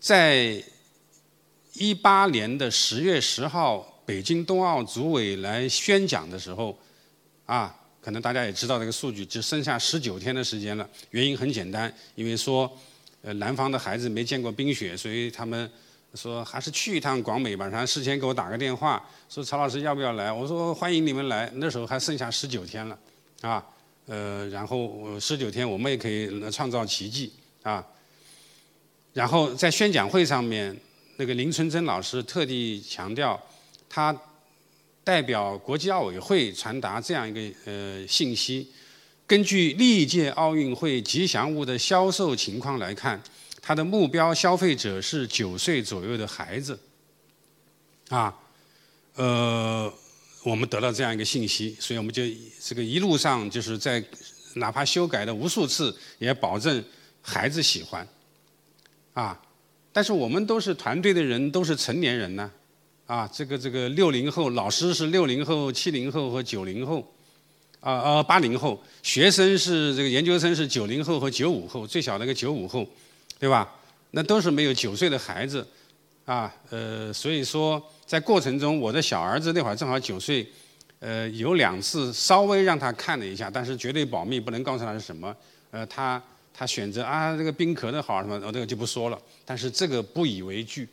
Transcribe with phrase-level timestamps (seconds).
[0.00, 0.62] 在
[1.74, 6.76] 一八年的十月十号，北京冬奥组委来宣讲的时候，
[7.46, 10.88] 啊，可能大家也知道这个数据，只剩下十九天的时间了。
[11.10, 12.70] 原因很简单，因为说，
[13.22, 15.70] 呃，南方的孩子没见过冰雪，所以他们
[16.14, 17.66] 说还是去一趟广美吧。
[17.66, 20.32] 然后事先给我打个电话，说曹老师要不要来？
[20.32, 21.50] 我说欢迎你们来。
[21.56, 22.98] 那时候还剩下十九天了，
[23.42, 23.64] 啊，
[24.06, 27.84] 呃，然后十九天我们也可以创造奇迹啊。
[29.18, 30.74] 然后在宣讲会上面。
[31.20, 33.36] 那个林春珍老师特地强调，
[33.88, 34.16] 他
[35.02, 38.72] 代表国际奥委会传达这样一个呃信息：
[39.26, 43.20] 根据历届奥运会吉祥物的销售情况来看，
[43.60, 46.78] 他的目标消费者是九岁左右的孩子。
[48.10, 48.32] 啊，
[49.16, 49.92] 呃，
[50.44, 52.22] 我们得到这样一个信息，所以我们就
[52.62, 54.00] 这个一路上就是在
[54.54, 56.84] 哪怕修改了无数次，也保证
[57.20, 58.06] 孩子喜欢。
[59.18, 59.40] 啊。
[59.90, 62.48] 但是我们都是团队的人，都是成年人呢，
[63.06, 67.04] 啊，这个这个六零后老师是六零后、七零后和九零后，
[67.80, 72.86] 啊啊八零后，学生是这个研究生是九零后和九五后，最小那个九五后，
[73.40, 73.68] 对吧？
[74.12, 75.66] 那都是没有九岁的孩子，
[76.24, 80.46] 啊呃，所以说在过程中，我的小儿子那会儿正好九岁，
[81.00, 85.34] 呃，有两次稍微让他看了一下，但是绝对保密，不能告诉他是什么，
[85.72, 86.22] 呃，他。
[86.58, 89.22] 他选择啊，这个冰壳的好什么，我这个就不说了。
[89.44, 90.88] 但是这个不以为惧，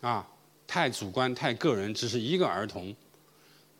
[0.00, 0.26] 啊，
[0.66, 2.96] 太主观太个人，只是一个儿童。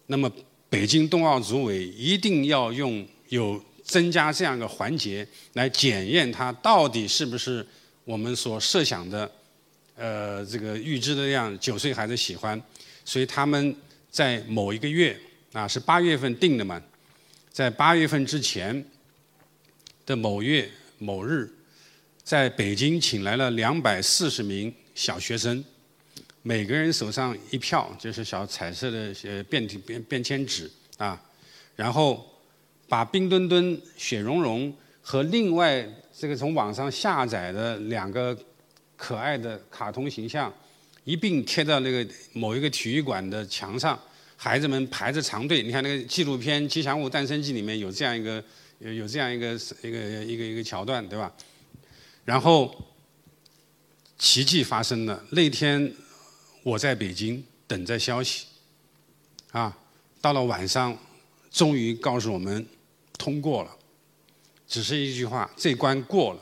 [0.09, 0.31] 那么
[0.69, 7.67] 北京冬奥组委一定要用有增加这样一个环节来检验他到底是不是
[8.05, 9.33] 我们所设想的，
[9.97, 12.61] 呃，这个预知的样九岁孩子喜欢。
[13.07, 13.75] 所以他们
[14.11, 15.19] 在某一个月
[15.55, 16.83] 啊，是八月份定的嘛，
[17.51, 18.85] 在八月份之前。
[20.07, 21.51] 的某月某日，
[22.23, 25.65] 在北京请来了两百四十名小学生，
[26.43, 31.19] 每个人手上一票，就是小彩色的呃便便便签纸啊，
[31.75, 32.25] 然后
[32.87, 34.71] 把冰墩墩、雪融融
[35.01, 38.37] 和另外这个从网上下载的两个
[38.97, 40.53] 可爱的卡通形象
[41.05, 43.99] 一并贴到那个某一个体育馆的墙上，
[44.37, 45.63] 孩子们排着长队。
[45.63, 48.45] 你看那个纪录片《吉祥物诞生记》里面有这样一个。
[48.79, 51.33] 有有这样一个一个一个一个桥段，对吧？
[52.25, 52.75] 然后
[54.19, 55.25] 奇迹发生了。
[55.31, 55.93] 那天
[56.63, 58.47] 我在北京等着消息，
[59.53, 59.77] 啊，
[60.21, 60.97] 到了晚上，
[61.51, 62.67] 终于告诉我们
[63.19, 63.71] 通过了，
[64.67, 66.41] 只是一句话，这关过了。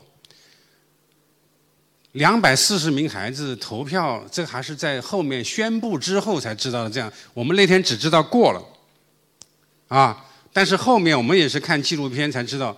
[2.13, 6.91] 两百四十名孩子投票，这还是在后面宣布之后才知道的。
[6.91, 8.65] 这样，我们那天只知道过了，
[9.89, 10.27] 啊。
[10.53, 12.77] 但是后面我们也是看纪录片才知道，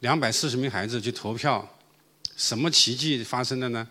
[0.00, 1.68] 两百四十名孩子去投票，
[2.36, 3.88] 什么奇迹发生了呢？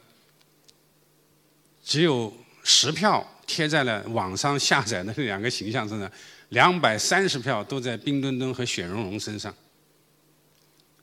[1.84, 2.32] 只有
[2.64, 6.10] 十票贴在了网上下载的那两个形象身上，
[6.50, 9.54] 两百三十票都在冰墩墩和雪融融身上。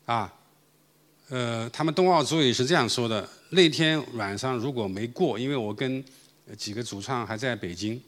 [0.04, 0.32] 啊，
[1.28, 6.02] 呃，他们冬奥组委是这样说的：那天晚上如果没过，因为我跟
[6.56, 8.00] 几个主创还在北京，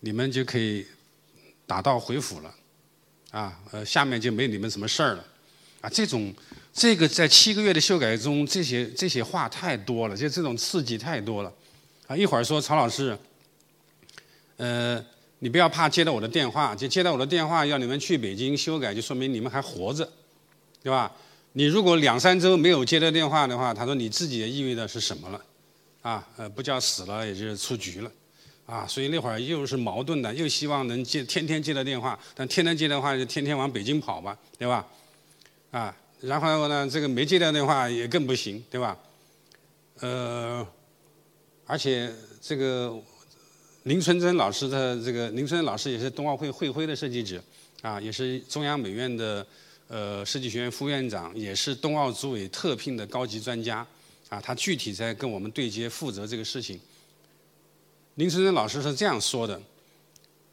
[0.00, 0.86] 你们就可以
[1.66, 2.54] 打道回府了。
[3.32, 5.24] 啊，呃，下面就没你们什么事儿了，
[5.80, 6.32] 啊，这种，
[6.72, 11.52] 这个在七个月的修改中，这些这些话太多了，就这种刺激太多了，
[12.06, 13.18] 啊，一会儿说曹老师，
[14.58, 15.04] 呃，
[15.38, 20.06] 你不要怕接到我的电话，就接到我的电话要你们去北京修改，就说明你们还活着，
[20.82, 21.10] 对吧？
[21.54, 25.40] 你如果两三周没有接到电话的话，他说你自己也意味着是什么了？
[26.02, 28.10] 啊，呃，不叫死了，也就是出局了。
[28.64, 34.86] 啊，所以那会儿又是矛盾的，又希望能接天天接到电话，但天天接电话就天天往北京跑吧，对吧？
[35.72, 38.96] 啊，然后呢，这个没接到电话也更不行，对吧？
[40.00, 40.66] 呃，
[41.66, 42.96] 而且这个
[43.82, 47.42] 林春珍老师的这个林春珍老师也是冬奥会会徽的设计者，
[47.82, 49.46] 啊，也是中央美院的
[49.88, 53.86] 呃设计学院副院长，也是冬奥组委特聘的高级专家，
[54.28, 56.80] 啊，他具体在跟我们对接负责这个事情。
[58.16, 59.60] 林春生老师是这样说的：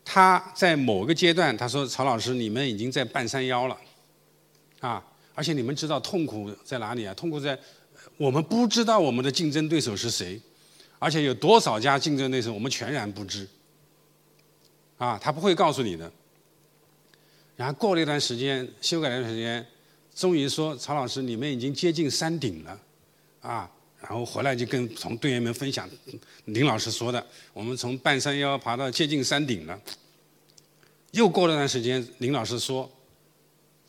[0.06, 3.78] 他在某个阶段，他说：“曹老师，你们已经在半山腰了，
[4.80, 5.04] 啊，
[5.36, 7.14] 而且你们知道痛苦在哪里啊？
[7.14, 7.60] 痛苦在
[8.16, 10.42] 我们不知道我们的竞争对手是谁，
[11.00, 13.46] 而且有多少家竞争对手，我们全然不知。
[14.98, 16.10] 啊，他不会告诉你的。
[17.58, 19.66] 然后过了一段时间，修改了一段时间，
[20.16, 22.80] 终于说：曹老师，你们已经接近山顶了，
[23.42, 23.70] 啊。”
[24.02, 25.88] 然后回来就跟从队员们分享，
[26.46, 29.80] 林老师说的，我们从半山腰爬到接近山顶了。
[31.12, 32.90] 又过了段时间，林老师说：“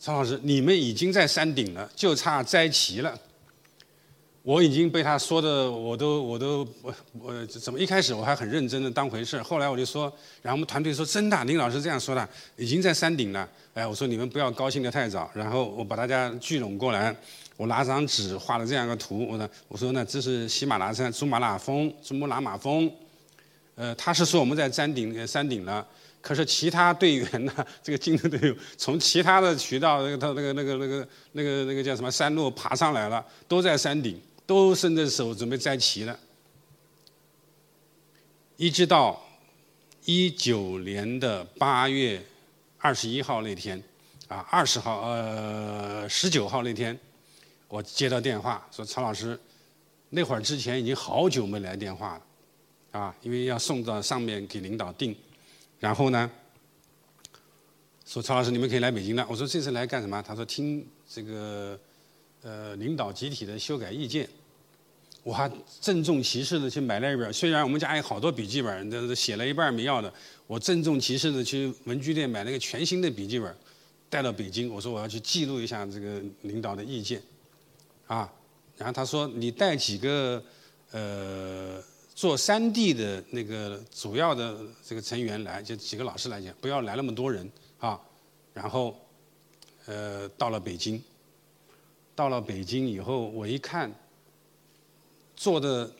[0.00, 3.18] 曹老师，你们已经在山顶了，就差摘旗了。”
[4.42, 10.10] 我已经被他说的，我都我都我我怎么一开始我还很认真的当回事，后来我就说，
[10.40, 12.26] 然后我们团队说真的，林老师这样说的，
[12.56, 13.46] 已经在山顶了。
[13.74, 17.14] 哎，我说你们不要高兴的太早，然后我把大家聚拢过来，
[17.60, 22.90] 我拿张纸画了这样一个图，我说我说呢这是喜马拉雅山珠穆朗玛峰，珠穆朗玛峰，
[23.74, 25.86] 呃，他是说我们在山顶山顶了。
[26.22, 27.52] 可是其他队员呢？
[27.84, 36.18] 这个竞争队友从其他的渠道，那个他那个那个那个那个那个叫什么山路爬上来了，都在山顶，都伸着手准备摘旗了。
[38.56, 39.22] 一直到
[40.06, 42.24] 一九年的八月
[42.78, 43.82] 二十一号那天，
[44.28, 46.98] 啊，二十号呃十九号那天，
[47.70, 49.38] 我接到电话说曹老师，
[50.08, 55.14] 那会儿之前已经好久没来电话了，啊，因为要送到上面给领导定。
[55.78, 56.28] 然后呢，
[58.04, 59.24] 说曹老师，你们可以来北京了。
[59.30, 60.20] 我说这次来干什么？
[60.20, 61.78] 他说听这个
[62.42, 64.28] 呃领导集体的修改意见。
[65.22, 65.48] 我还
[65.80, 70.12] 郑重其事的去买了一本，虽然我们家有好多笔记本，这写了一半没要的，
[70.48, 73.54] 我郑重其事的去文具店买了个全新的笔记本，
[74.08, 74.68] 带到北京。
[74.68, 77.22] 我说我要去记录一下这个领导的意见，
[78.10, 78.32] 啊，
[78.76, 80.42] 然后他说你带几个
[80.90, 81.80] 呃。
[82.12, 87.98] 做三 D 的那个主要的这个成员来，就几个老师来讲，不要来那么多人啊。
[88.52, 88.94] 然后，
[89.86, 91.02] 呃，到了北京，
[92.14, 93.90] 到了北京以后，我一看，
[95.34, 95.90] 做的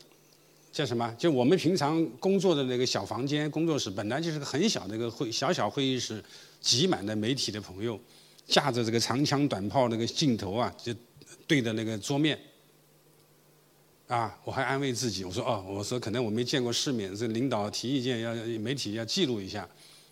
[0.71, 1.11] 叫什么？
[1.19, 6.23] 就我们平常工作的那个小房间工作室，本来就是个很小的一个会小小会议室，
[6.61, 7.99] 挤满了媒体的朋友，
[8.47, 10.93] 架着这个长枪短炮那个镜头啊，就
[11.50, 12.38] 对着那个桌面。
[14.06, 19.69] 啊，我还安慰自己，我说哦，我说可能我没见过世面，这领导提意见要媒体要记录一下，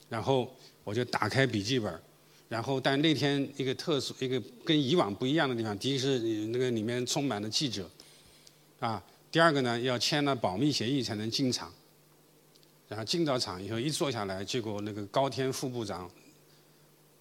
[0.09, 0.53] 然后
[0.83, 2.01] 我就打开笔记本，
[2.49, 6.19] 然后但那天一个特殊一个跟以往不一样的地方，第一是
[6.49, 7.89] 那个里面充满了记者，
[8.81, 11.73] 啊，第二个呢要签了保密协议才能进场，
[12.89, 16.11] 然后进到场以后一坐下来，结果那个高天副部长。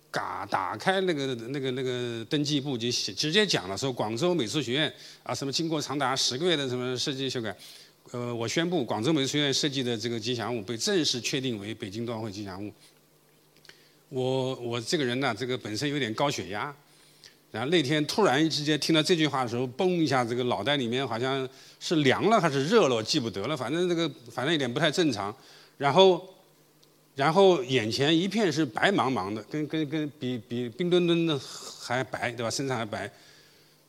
[0.09, 7.55] 嘎，打开那个那个那个登记簿就直接讲了，说广州美术学院啊，什么经过长达十个月的什么设计修改，
[8.11, 12.71] 呃，我宣布广州美术学院设计的这个吉祥物被正式确定为北京冬奥会吉祥物。
[14.09, 16.73] 我我这个人呢，这个本身有点高血压，
[17.51, 21.47] 然后那天突然之间听到这句话的时候，嘣一下，这个脑袋里面好像
[21.79, 25.35] 是凉了还是热了，记不得了，反正这个反正有点不太正常，
[25.77, 26.33] 然后。
[27.17, 31.37] 然后眼前一片是白茫茫的，跟跟跟比比冰墩墩的
[31.81, 32.49] 还白，对吧？
[32.51, 33.11] 身上还白，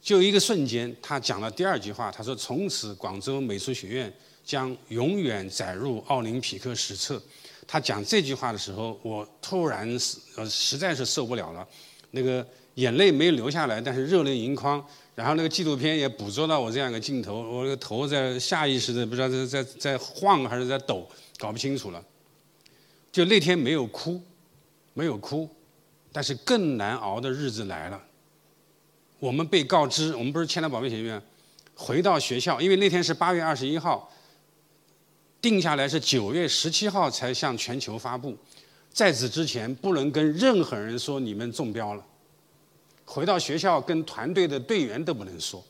[0.01, 4.11] 就一个瞬间，他讲了第二句话，他说：“从此广州美术学院
[4.47, 7.23] 将永远载入奥林匹克史册。”
[7.69, 9.87] 他讲这句话的时候，我突然
[10.37, 11.69] 呃实在是受不了了，
[12.13, 12.43] 那个
[12.77, 14.83] 眼泪没流下来，但是热泪盈眶。
[15.15, 22.03] 然后那个纪录片也捕捉到我这样一个镜头，我那个头在下意识的不知道在在在晃还是在抖，搞不清楚了。
[23.11, 24.23] 就那天没有哭，
[24.95, 25.49] 没有哭，
[26.13, 28.01] 但是更难熬的日子来了。
[29.19, 31.21] 我们被告知，我们不是签了保密协议，
[31.75, 34.13] 回到学校，因为那天是八月二十一号，
[35.41, 38.37] 定下来是九月十七号才向全球发布，
[38.93, 42.05] 在此之前不能跟任何人说你们中标了。
[43.05, 45.65] 回到学校跟团队的队员都不能说，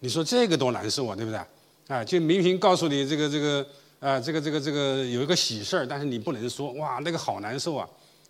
[0.00, 1.40] 你说这个多难受啊，对不对？
[1.86, 3.66] 啊，就明明告诉你这个这个。
[4.00, 7.88] 啊，这个这个这个有一个喜事儿，但是你不能说，哇，那个好难受啊，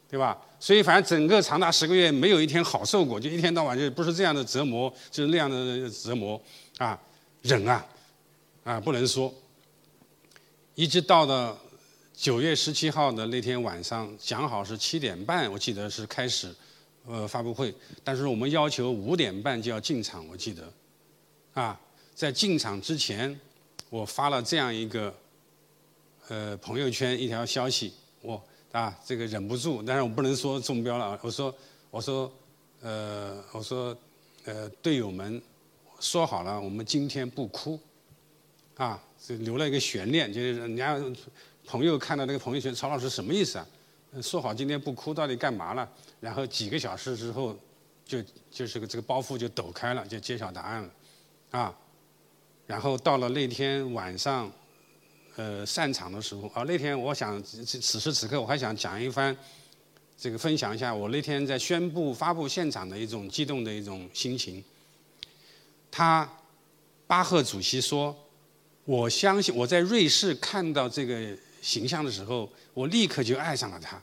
[0.08, 0.36] 对吧？
[0.58, 6.40] 所以反正整个长达十个月，没有一天好受过，就一天到晚就不是这样的折磨，就是那样的折磨，
[6.78, 6.98] 啊，
[7.42, 7.86] 忍啊，
[8.64, 9.30] 啊，不能说。
[10.74, 11.54] 一直到了
[12.14, 16.50] 九月十七号的那天晚上，讲好是七点半，我记得是开始，
[17.06, 20.72] 呃，发布会，但是我们要求五点半就要进场，我记得，
[21.52, 21.78] 啊，
[22.14, 23.38] 在进场之前，
[23.90, 25.14] 我发了这样一个。
[26.28, 31.18] 呃，朋友圈一条消息，我啊，这个忍不住，但是我不能说中标了。
[31.22, 31.54] 我说，
[31.90, 32.30] 我说，
[32.82, 33.96] 呃，我说，
[34.44, 35.40] 呃，队友们
[36.00, 37.80] 说好了，我们今天不哭，
[38.76, 41.00] 啊，这留了一个悬念，就是人家
[41.64, 43.66] 朋友看到那个朋友圈，曹老师什么意思啊？
[44.20, 45.88] 说好今天不哭，到底干嘛了？
[46.20, 47.56] 然后几个小时之后，
[48.04, 50.90] 就就是个这个包袱就抖开了，就揭晓答案了，
[51.52, 51.74] 啊，
[52.66, 54.52] 然后到了那天晚上。
[55.38, 59.34] 呃，散场的时候啊，那天我想，此时此刻我还想讲一番，
[60.18, 64.64] 这个分享一下我那天在宣布发布现场的一种激动的一种心情。
[65.92, 66.28] 他，
[67.06, 68.16] 巴赫主席说
[68.84, 74.02] ：“我相信我在瑞士看到这个形象的时候，我立刻就爱上了他，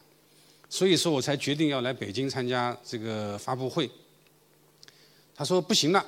[0.69, 3.91] 所以说我才决定要来北京参加这个发布会。”
[5.35, 5.99] 他说：“不行了，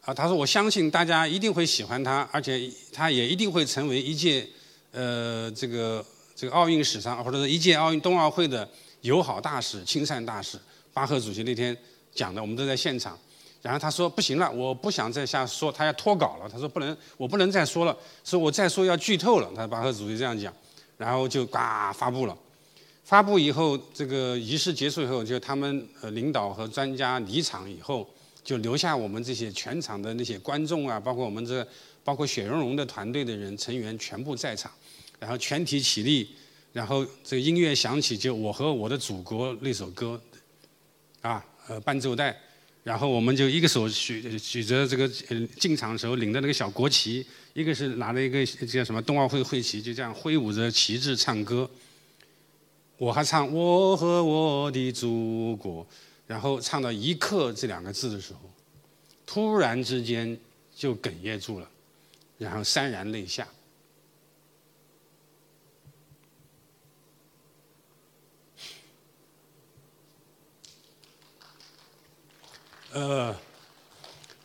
[0.00, 4.48] 啊，他说我相信大家一定会喜欢他，而且他也一定会成为一届
[4.92, 8.68] 呃这个这个奥运史上或者是一届奥运冬奥会的
[9.00, 10.58] 友好大使、亲善大使。
[10.92, 11.76] 巴赫主席那天
[12.14, 13.18] 讲的，我们都在现场。
[13.62, 16.48] 然后他说不行了，我不想再下说，他要脱稿了。
[16.48, 19.48] 他说不能，我不能再说了，说我再说要剧透了。
[19.54, 20.52] 他巴赫主席这样讲，
[20.98, 21.58] 然后就呱
[21.94, 22.36] 发布了。
[23.04, 28.08] 发布以后，这个仪式结束以后，就他们呃领导和专家离场以后，
[28.42, 31.66] 就留下我们这些全场的那些观众啊，包括我们这
[32.02, 34.72] 包括雪融融的团队的人成员全部在场，
[35.22, 36.28] 然后全体起立，
[36.72, 40.20] 然后这个音乐响起，就我和我的祖国那首歌，
[41.20, 42.36] 啊呃伴奏带。
[42.82, 45.08] 然后我们就一个手举举着这个
[45.60, 47.24] 进场的时候领的那个小国旗，
[47.54, 51.70] 一个是拿了一个叫什么冬奥会会旗，就这样挥舞着旗帜唱歌。
[52.96, 55.86] 我还唱我和我的祖国，
[56.26, 58.40] 然后唱到一刻这两个字的时候，
[59.24, 60.36] 突然之间
[60.74, 61.70] 就哽咽住了，
[62.38, 63.46] 然后潸然泪下。
[72.94, 73.34] 呃，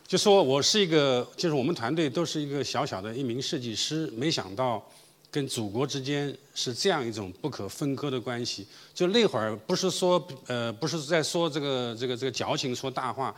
[0.06, 4.82] 就说我是一个，就是我们团队都是一个小小的一名设计师，没想到
[5.30, 8.66] 跟祖国之间是这样一种不可分割的关系。
[8.94, 13.34] 就那会儿不是说呃，不是在说这个这个这个矫情说大话，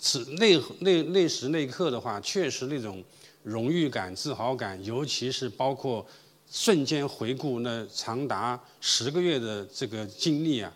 [0.00, 3.04] 是那那那时那刻的话，确实那种
[3.42, 6.06] 荣誉感、自豪感，尤其是包括
[6.50, 10.72] 瞬间回顾那长达十个月的这个经历啊。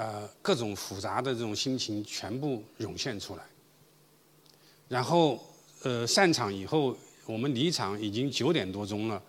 [0.00, 3.42] 呃，各种复杂的这种心情全部涌现出来。
[4.88, 5.38] 然后，
[5.82, 9.22] 呃，散场以后，我们离场已经九点多钟了。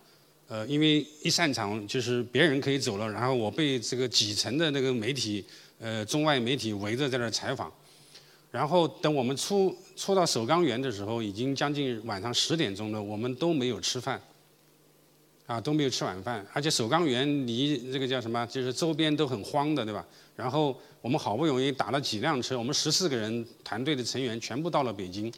[0.48, 5.44] 呃，因为一散场就是别人可以走了，然后我被这个几层的那个媒体，
[5.78, 7.70] 呃，中外媒体围着在那儿采访。
[8.50, 14.18] 然后等我们出出到首钢园的时候，已经将近晚上十点钟了，我们都没有吃饭。
[15.52, 20.02] 啊，都没有吃晚饭，而且首钢园离这个叫什么，就是周边都很荒的，对吧？
[20.34, 25.30] 然后我们好不容易打了几辆车，我们十四个人团队的成员全部到了北京，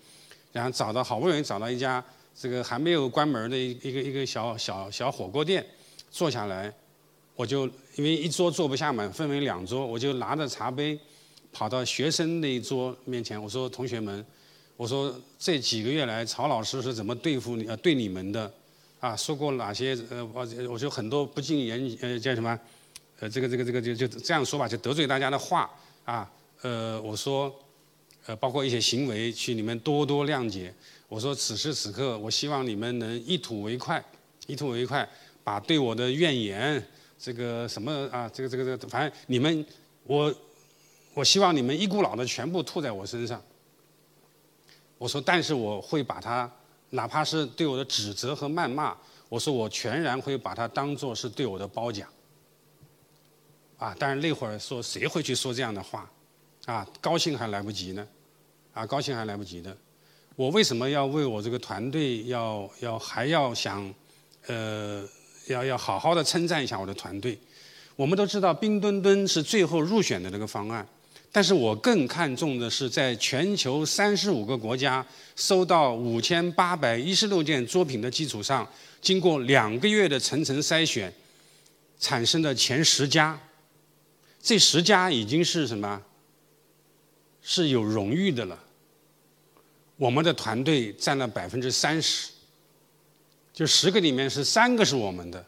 [0.53, 5.67] 然后找到好不容易找到一家这个还没有关门的一一个一个小小小火锅店，
[6.13, 6.73] 坐下来，
[7.35, 7.67] 我就
[7.97, 10.97] 因为一桌坐不下嘛，分为两桌，我就拿着茶杯
[11.53, 14.25] 跑到学生那一桌面前，我说同学们，
[14.77, 18.53] 我说这几个月来曹老师是怎么对付你呃对你们的？
[19.05, 22.59] 啊，说过哪些呃，我我就很多不敬言呃叫什么，
[23.21, 25.71] 呃这个这个这个就就这样说吧，就得罪大家的话
[26.07, 26.33] 啊，
[26.63, 27.55] 呃我说，
[28.25, 30.73] 呃包括一些行为，请你们多多谅解。
[31.07, 34.03] 我说此时此刻，我希望你们能一吐为快，
[34.47, 35.07] 一吐为快，
[35.43, 36.83] 把对我的怨言，
[37.19, 39.67] 这个什么啊，这个这个这个，反正你们
[40.05, 40.35] 我
[41.13, 43.39] 我希望你们一股脑的全部吐在我身上。
[44.97, 46.51] 我说，但是我会把它。
[46.95, 48.97] 哪怕是对我的指责和谩骂，
[49.29, 52.09] 我说我全然会把它当做是对我的褒奖。
[53.77, 56.09] 啊，但是那会儿说谁会去说这样的话？
[56.67, 58.07] 啊，高兴还来不及呢，
[58.73, 59.77] 啊，高兴还来不及呢。
[60.37, 63.93] 我为什么要为我这个团队要要还要想，
[64.47, 65.05] 呃，
[65.49, 67.37] 要要好好的称赞一下我的团队？
[67.97, 70.87] 我们都知道冰墩墩是最后入选的那个方案。
[71.35, 78.65] 但是我更看重的是，在全球三十五个国家收到五千八百一十六件作品的基础上，
[79.01, 81.13] 经过两个月的层层筛选，
[81.99, 83.37] 产生的前十家，
[84.41, 86.01] 这十家已经是什么？
[87.43, 88.57] 是有荣誉的了。
[89.97, 92.31] 我们的团队占了百分之三十，
[93.53, 95.45] 就十个里面是三个是我们的。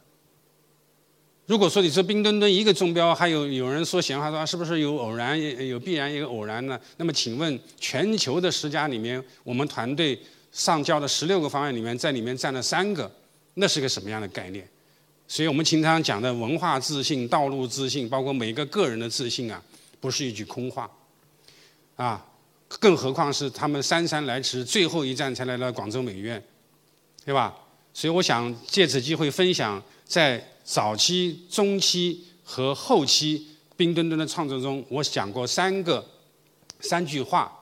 [1.47, 6.79] 如果说你说冰墩墩一个中标，还有有人说闲话说是不是有偶然有必然一个偶然呢？
[6.97, 13.09] 那么请问全球的十家里面，我们团队上交的十六个方案里面，在里面占了三个，
[13.55, 14.69] 那是个什么样的概念？
[15.29, 19.63] 所以我们经常讲的文化自信、道路自信，包括每个个人的自信啊，
[20.01, 20.91] 不是一句空话，
[21.95, 22.27] 啊，
[22.81, 26.43] 更何况是他们姗姗来迟，最后一站才来到广州美院，
[27.25, 27.57] 对吧？
[27.95, 30.45] 所以我想借此机会分享在。
[30.67, 33.47] 早期、中期和后期
[33.77, 36.05] 冰墩墩的创作中，我讲过三个
[36.81, 37.53] 三句话。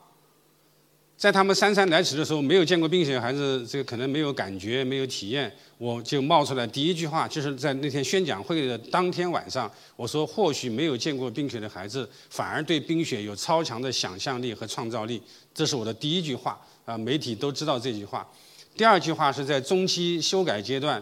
[1.15, 15.21] 在他们姗姗来迟的时候，没有见过冰雪孩子，这个可能没有感觉、没有体验，我就冒出来第一句话，就是在那天宣讲会的当天晚上，我说或许没有见过冰雪的孩子，反而对冰雪有超强的想象力和创造力。
[15.53, 18.27] 这是我的第一句话啊，媒体都知道这句话。
[18.75, 21.01] 第二句话是在中期修改阶段。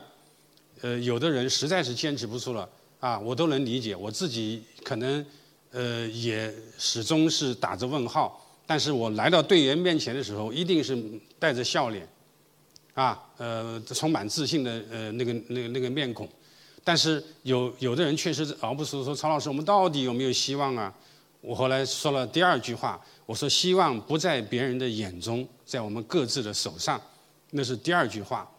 [0.83, 2.67] 呃，有的人实在是坚持不住了
[2.99, 3.95] 啊，我都能理解。
[3.95, 5.25] 我自己可能
[5.71, 11.01] 呃也始终是打着问号但是我来到队员面前的时候，一定是
[11.39, 12.05] 带着笑脸，
[12.95, 16.27] 啊，呃，充满自信的呃那个那个那个面孔。
[16.83, 20.93] 但是有有的人确实熬不出，说曹老师，我们到底有没有希望啊？
[21.39, 27.01] 我后来说了第二句话，我说希望不在别人的眼中，在我们各自的手上，
[27.51, 28.49] 那是第二句话。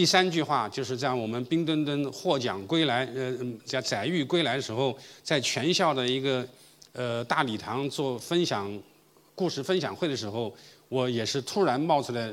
[0.00, 6.48] 第三句话就是在我们冰墩墩获奖归来，呃，叫载誉归来的时候，在全校的一个
[6.94, 8.82] 呃大礼堂做分享
[9.34, 10.56] 故事分享会的时候，
[10.88, 12.32] 我也是突然冒出来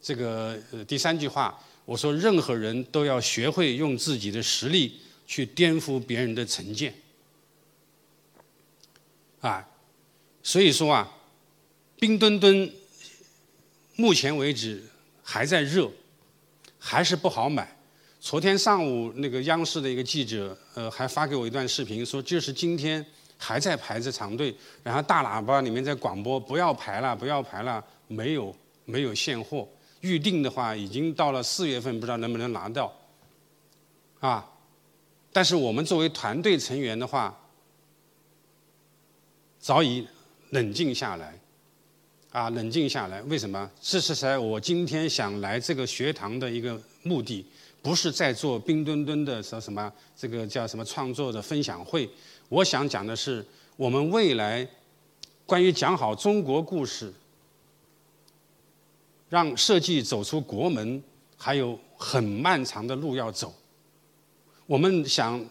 [0.00, 1.62] 这个呃第三句话。
[1.84, 6.94] 我说，任何人都要学会用自己的实力去颠覆别人的成见，
[9.42, 9.68] 啊，
[10.42, 11.12] 所以说啊，
[12.00, 12.72] 冰墩墩
[13.96, 14.82] 目前为止
[15.22, 15.90] 还在热，
[16.84, 17.70] 还是不好买。
[18.18, 23.04] 昨天上午那个央视的一个记者，呃，还发给我一段视频，说就是今天
[23.38, 29.66] 还在排着长队，然后大喇叭里面在广播，不要排了，不要排了，没有没有现货。
[30.00, 32.92] 预定的话，已经到了四月份，不知道能不能拿到，
[34.18, 34.50] 啊！
[35.32, 37.38] 但是我们作为团队成员的话，
[39.60, 40.06] 早已
[40.50, 41.38] 冷静下来，
[42.32, 43.20] 啊，冷静下来。
[43.24, 43.70] 为什么？
[43.78, 47.44] 这是在我今天想来这个学堂的一个目的，
[47.82, 52.08] 不是在做冰墩墩的什么什么这个叫什么创作的分享会。
[52.48, 53.44] 我想讲的是，
[53.76, 54.66] 我们未来
[55.44, 57.12] 关于讲好中国故事。
[59.28, 61.02] 让设计走出国门，
[61.38, 63.54] 还有很漫长的路要走。
[64.66, 65.42] 我们想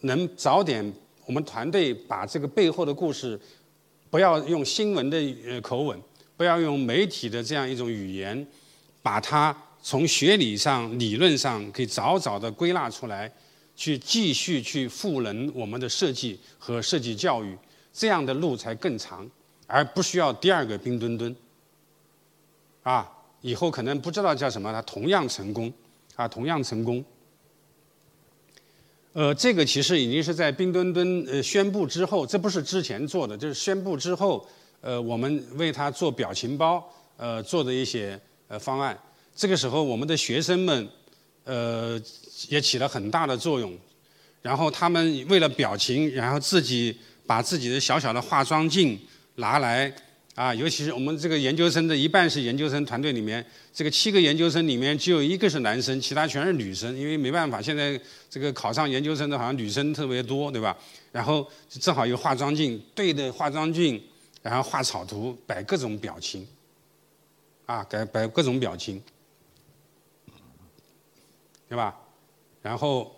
[0.00, 0.90] 能早点，
[1.26, 3.38] 我们团队把这个背后的故事，
[4.08, 6.00] 不要用新闻的呃口吻，
[6.38, 8.46] 不要用媒体的这样一种语言，
[9.02, 13.30] 把它从学理上、理论上可以早早的归纳出来，
[13.74, 17.58] 去继续去赋能我们的设计和设计教育，
[17.92, 19.28] 这样的路才更长，
[19.66, 21.34] 而不需要第二个冰墩墩，
[22.84, 23.12] 啊。
[23.40, 25.72] 以后可能不知道叫什么，它同样成功，
[26.16, 27.04] 啊，同样成功。
[29.12, 34.44] 呃，这个其实已经是在冰墩墩呃宣布之后，这不是之前做的，就是宣布之后，
[34.80, 38.98] 呃，我们为他做表情包，呃，做的一些呃方案。
[39.34, 40.88] 这个时候，我们的学生们，
[41.44, 42.00] 呃，
[42.48, 43.76] 也起了很大的作用。
[44.42, 48.98] 然后他们为了表情，然后自己把自己的小小的化妆镜
[49.36, 49.92] 拿来。
[50.34, 56.96] 啊，尤其是我们这个研究生的一半是研究生团队里面，这个七个研究生里面只有一个是男生，其他全是女生。
[56.96, 60.76] 因为没办法，现在这个考上研究生的好像女生特别多，对吧？
[61.10, 64.00] 然后正好有化妆镜，对着化妆镜，
[64.48, 66.48] 然后画草图，摆各种表情，
[67.66, 68.98] 啊，摆摆各种表情，
[71.68, 71.94] 对吧？
[72.62, 73.14] 然后，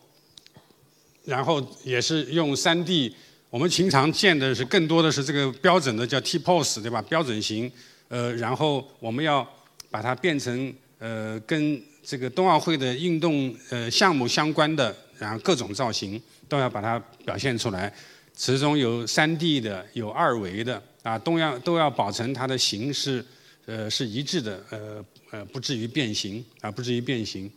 [1.25, 3.15] 然后也是用三 D。
[3.49, 7.01] 我们平常见的是更多的是这个标准的叫 T pose 对吧？
[7.03, 7.71] 标准型，
[8.09, 9.49] 呃，然后我们要
[9.89, 17.95] 把它变成呃跟这个冬奥会的运动呃项目相关的，然后各种造型都要把它表现出来，
[18.43, 23.23] 其中有三 D 的，有二维的，啊，都要都要保存它的形式
[23.67, 27.53] 呃是一致的，呃呃不至于变形啊，不至于变形。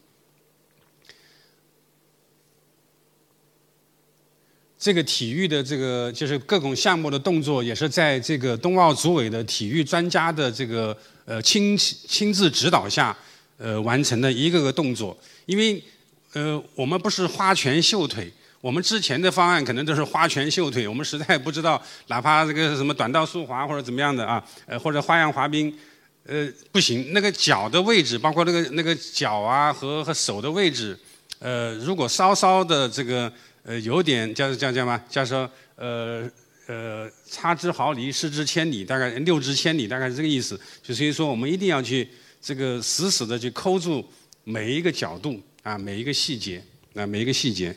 [4.78, 13.18] 这个体育的这个就是各种项目的动作，也是在这个冬奥组委的体育专家的这个呃亲亲自指导下，
[13.58, 15.18] 呃完成的一个个动作。
[15.46, 15.82] 因为
[16.34, 18.30] 呃我们不是花拳绣腿，
[18.64, 25.78] 我们之前的方案可能都是花拳绣腿， 我们实在不知道，哪怕这个什么短道速滑或者怎么样的啊，呃或者花样滑冰，
[26.26, 30.98] 呃不行，那个脚的位置，包括那个那个脚啊和和手的位置，
[31.40, 33.30] 呃如果稍稍的这个。
[33.66, 36.30] 呃，有点叫叫叫嘛，叫说呃
[36.68, 40.60] 呃，差之毫厘，失之千里，大概六之千里，大概是这个意思。
[40.82, 42.06] 就所以说，我们一定要去
[42.42, 44.06] 这个死死的去抠住
[44.44, 46.62] 每一个角度啊，每一个细节
[46.94, 47.74] 啊，每一个细节。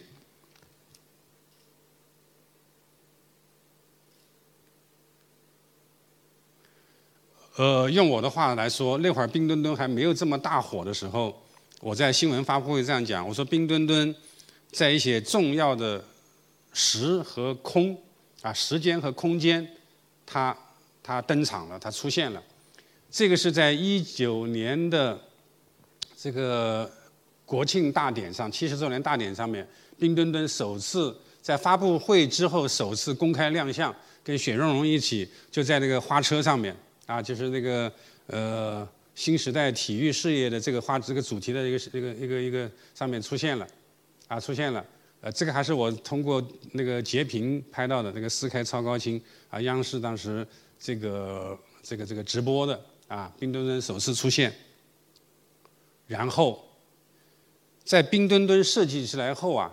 [7.57, 11.35] 呃，用我的话来说，那会儿冰墩墩还没有这么大火的时候，
[11.81, 14.15] 我在新闻发布会这样讲，我说冰墩墩。
[14.73, 16.05] 在一些重要的
[16.75, 17.97] 时和空
[18.43, 19.67] 啊，时间和空间，
[20.27, 20.55] 它
[21.03, 22.43] 它登场了，它出现了。
[23.11, 25.19] 这个是在一九年的
[26.15, 26.91] 这个
[27.47, 29.67] 国庆大典上，七十周年大典上面，
[29.99, 37.91] 冰墩墩首次在发布会之后首次公开亮相，跟雪容融一起就在那个花车上面啊，就是那个
[38.27, 43.67] 呃新时代体育事业的这个花这个主题的一个一个一个一个上面出现了。
[44.29, 44.85] 啊，出现了，
[45.21, 50.45] 呃，这个还是我通过那个截屏拍到的，那个四开超高清，啊，央视当时
[50.81, 54.53] 这个这个这个直播的啊，冰墩墩首次出现。
[56.09, 56.61] 然后，
[57.85, 59.73] 在冰墩墩设计出来后啊，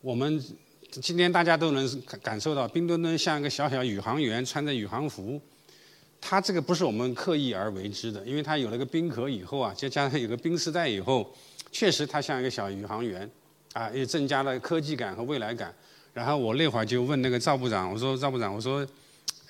[0.00, 0.42] 我们
[0.90, 5.38] 今天大家都能感感受到，冰墩墩像一个小小宇航员，穿着宇航服。
[6.26, 11.30] 它这个不是我们刻意而为之的，因为它有了个冰壳以后啊，再加上有个冰丝带以后，
[11.70, 13.30] 确实它像一个小宇航员，
[13.74, 15.72] 啊，也增加了科技感和未来感。
[16.14, 18.86] 然后我那会儿就问那个赵部长，我说赵部长，我说，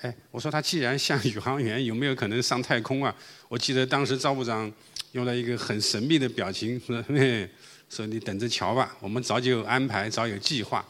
[0.01, 3.15] 哎，我说他既然像宇航员，有没有可能上太空啊？
[3.47, 4.69] 我记得当时赵部长
[5.13, 7.49] 用了一个很神秘的表情， 说，嘿
[7.89, 10.85] 说你等着瞧吧，我们早就有安排，早有计划，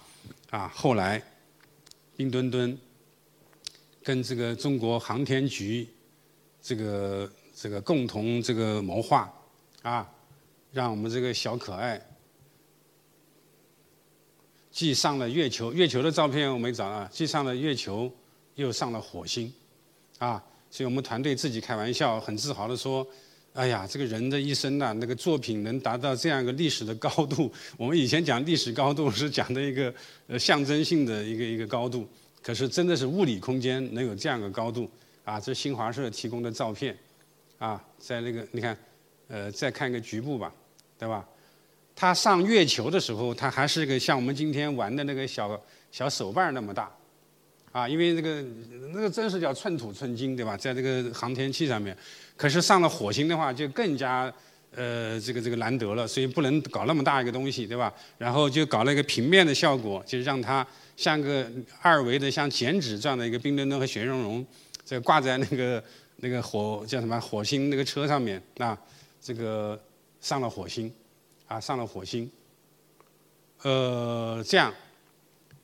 [0.50, 1.21] 啊，后来，
[2.17, 2.76] 冰墩墩。
[4.05, 5.87] 跟这个中国航天局，
[6.61, 9.33] 这个这个共同这个谋划，
[9.81, 10.07] 啊，
[10.71, 11.99] 让我们这个小可爱，
[14.69, 18.13] 既上了月球，月球的照片我没找啊，既上了月球，
[18.53, 19.51] 又上了火星，
[20.19, 23.03] 啊，所以我们团队自己开玩笑，很自豪的说，
[23.53, 29.91] 哎呀，这个人的一生呐，那个作品能达到这样一个历史的高度，我们以前讲历史高度是讲的一个
[30.27, 32.07] 呃象征性的一个一个高度。
[32.45, 34.88] 可是真的是物理空间能有这样的高度
[35.23, 35.39] 啊！
[35.39, 36.95] 这新华社提供的照片，
[37.58, 38.77] 啊，在那个你看，
[39.29, 40.53] 呃，再看一个局部吧，
[40.99, 41.27] 对吧？
[41.95, 45.60] 它上月球的时候，它还是个像我们今天玩的那个小
[45.91, 46.95] 小手办那么大，
[47.71, 48.43] 啊，因为那个
[48.93, 50.55] 那个真是叫寸土寸金，对吧？
[50.55, 51.97] 在这个航天器上面，
[52.38, 54.31] 可是上了火星的话，就更加
[54.75, 57.93] 呃这个这个难得了，所以不能搞那么大一个东西，对吧？
[58.17, 60.65] 然后就搞了一个平面的效果，就是让它。
[60.97, 61.45] 像个
[61.81, 64.45] 二维的像剪纸这样的一个冰墩墩和雪融融，
[64.85, 65.83] 这挂在那个
[66.21, 68.77] 那个火叫什么火星那个车上面啊，
[69.21, 69.77] 这个
[70.21, 70.89] 上了火星，
[71.47, 72.31] 啊上了火星。
[73.63, 74.73] 呃，这样，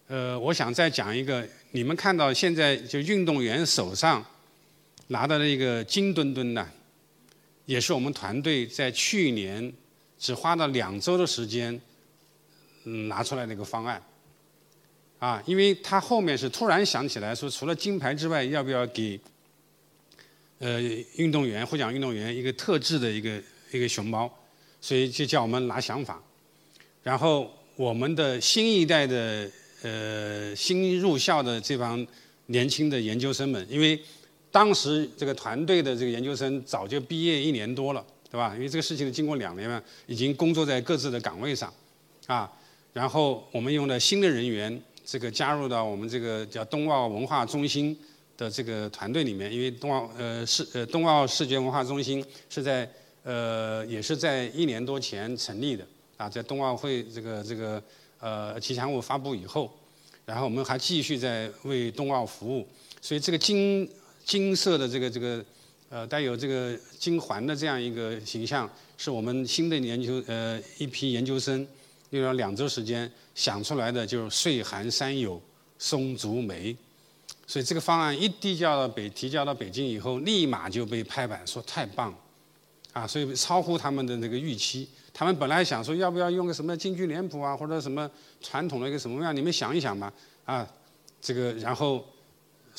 [0.07, 4.21] 呃，我想再讲一个，你们看到现在就运动员手上
[5.07, 6.67] 拿的那个金墩墩呢，
[7.71, 9.71] 也是我们团队在去年
[10.19, 11.79] 只花了两周的时间，
[13.07, 14.03] 拿出来的一个方案。
[15.19, 19.17] 啊，因为他后面是突然想起来说，除了金牌之外，要不要给
[20.59, 20.81] 呃
[21.15, 24.29] 运动员获奖运动员一个特制的一个一个熊猫，
[24.81, 26.21] 所以就叫我们拿想法。
[27.01, 29.49] 然后我们的新一代的
[29.81, 32.05] 呃新入校的这帮
[32.47, 33.97] 年轻的研究生们，因为
[34.51, 38.53] 当时这个团队的这个研究生早就毕业一年多了，对吧？
[38.53, 41.73] 因为这个事情经过两年了，已经工作在各自的岗位上，
[42.27, 42.51] 啊，
[42.93, 44.81] 然后我们用了新的人员。
[45.03, 47.97] 这个加入到我们这个叫冬奥文化中心
[48.37, 52.89] 的这个团队里面，因为冬奥呃视呃冬奥视觉文化中心是在
[53.23, 55.85] 呃也是在一年多前成立的
[56.15, 57.81] 啊，在冬奥会这个这个
[58.19, 59.69] 呃吉祥物发布以后，
[60.23, 62.65] 然后我们还继续在为冬奥服务，
[63.01, 63.89] 所以这个经
[64.25, 65.45] 金色的这个这个
[65.89, 71.67] 呃带有这个金环的这样一个形象，是我们新的研究呃一批研究生。
[72.11, 75.41] 用了两周时间想出来的就是岁寒山有
[75.79, 76.75] 松竹梅，
[77.47, 82.13] 所以这个方案一递交到北提交到北京以后，立马就被拍板说太棒，
[82.91, 84.89] 啊，所以超乎他们的那个预期。
[85.13, 90.11] 他们本来想说要不要用个什么京剧脸谱啊，或者什么传统的一个什么样，你们想一想吧，
[90.43, 90.67] 啊，
[91.21, 92.05] 这个然后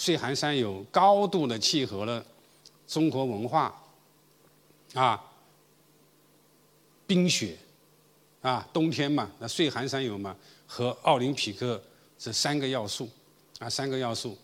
[0.03, 2.25] 岁寒山有高度的契合了
[2.89, 3.73] 中国文化，
[4.95, 5.23] 啊，
[7.07, 7.57] 冰雪。
[8.41, 10.37] 啊，冬天嘛，那岁寒山有嘛，
[10.67, 11.81] 和奥林匹克
[12.19, 13.09] 这三个要素，
[13.61, 14.37] 啊，三个要素，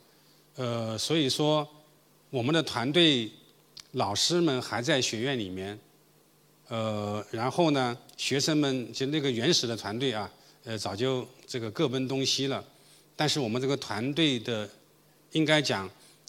[0.55, 1.69] 呃，所以说
[2.31, 3.29] 我们的团队
[3.91, 5.77] 老师们还在学院里面，
[6.69, 10.31] 呃，然后呢，学生们就那个原始的团队啊，
[10.63, 12.65] 呃，早就这个各奔东西了，
[13.17, 14.71] 但是我们这个团队的
[15.33, 15.89] 应该讲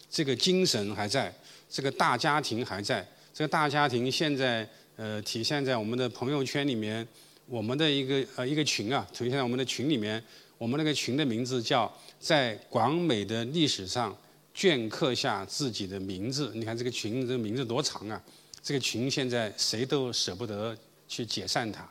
[0.10, 1.34] 这个精神还在，
[1.70, 7.08] 这个大家庭还在，这个大家庭现在呃体现在我们的朋友圈里面。
[7.52, 10.24] 我们的一个呃一个群啊，呈现在我们的群里面。
[10.60, 14.16] 我们那个群的名字叫“在广美的历史上
[14.54, 16.52] 镌刻下自己的名字”。
[16.54, 18.22] 你看这个群这个名字多长啊！
[18.62, 21.90] 这个群现在谁都舍不得去解散它，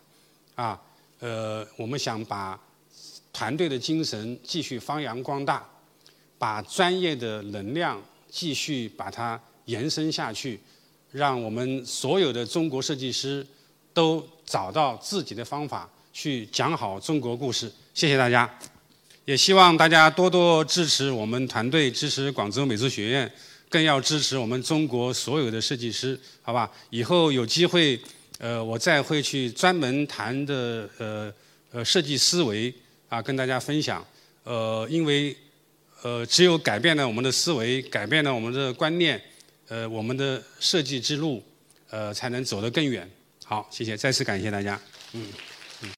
[0.55, 0.81] 啊，
[1.18, 2.57] 呃，我们想把
[3.33, 5.68] 团队的精神继续发扬光大，
[6.38, 10.59] 把专业的能量继续把它延伸下去，
[11.12, 13.46] 让我们所有的中国设计师。
[13.94, 17.68] 都找到自己的方法去讲好中国故事。
[17.92, 18.48] 谢谢大家，
[19.24, 23.29] 也希望大家多多支持我们团队，支持广州美术学院，
[23.68, 26.70] 更要支持我们中国所有的设计师，好吧？
[26.90, 28.01] 以后有机会，
[28.38, 31.35] 呃，我再会去专门谈的，呃，
[31.72, 32.72] 呃，设计思维
[33.09, 34.05] 啊，跟大家分享。
[34.44, 35.37] 呃，因为，
[36.02, 39.20] 呃，只有改变了我们的思维，改变了我们的观念，
[39.68, 41.42] 呃，我们的设计之路，
[41.90, 43.08] 呃，才能走得更远。
[43.44, 44.80] 好，谢谢，再次感谢大家。
[45.12, 45.26] 嗯。